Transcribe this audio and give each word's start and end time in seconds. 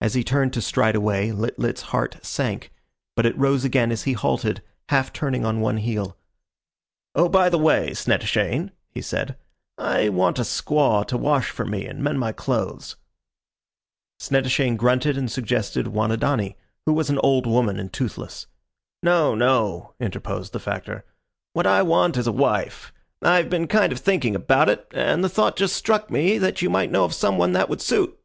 As 0.00 0.14
he 0.14 0.22
turned 0.22 0.52
to 0.52 0.62
stride 0.62 0.94
away 0.94 1.32
Lit 1.32 1.58
lit's 1.58 1.82
heart 1.90 2.18
sank; 2.24 2.72
but 3.16 3.26
it 3.26 3.36
rose 3.36 3.64
again 3.64 3.90
as 3.90 4.04
he 4.04 4.12
halted, 4.12 4.62
half 4.90 5.12
turning 5.12 5.44
on 5.44 5.60
one 5.60 5.78
heel. 5.78 6.16
"Oh, 7.16 7.28
by 7.28 7.48
the 7.48 7.58
way, 7.58 7.90
Snettishane," 7.90 8.70
he 8.92 9.02
said, 9.02 9.36
"I 9.76 10.08
want 10.08 10.38
a 10.38 10.42
squaw 10.42 11.04
to 11.08 11.18
wash 11.18 11.50
for 11.50 11.64
me 11.66 11.84
and 11.84 12.00
mend 12.00 12.20
my 12.20 12.30
clothes." 12.30 12.94
Snettishane 14.20 14.76
grunted 14.76 15.18
and 15.18 15.28
suggested 15.28 15.88
Wanidani, 15.88 16.54
who 16.86 16.92
was 16.92 17.10
an 17.10 17.18
old 17.18 17.44
woman 17.44 17.76
and 17.80 17.92
toothless. 17.92 18.46
"No, 19.02 19.34
no," 19.34 19.94
interposed 19.98 20.52
the 20.52 20.60
Factor. 20.60 21.04
"What 21.54 21.66
I 21.66 21.82
want 21.82 22.16
is 22.16 22.28
a 22.28 22.32
wife. 22.32 22.92
I've 23.20 23.50
been 23.50 23.66
kind 23.66 23.92
of 23.92 23.98
thinking 23.98 24.36
about 24.36 24.68
it, 24.68 24.86
and 24.92 25.24
the 25.24 25.28
thought 25.28 25.56
just 25.56 25.74
struck 25.74 26.08
me 26.08 26.38
that 26.38 26.62
you 26.62 26.70
might 26.70 26.92
know 26.92 27.02
of 27.04 27.12
some 27.14 27.36
one 27.36 27.50
that 27.54 27.68
would 27.68 27.82
suit." 27.82 28.16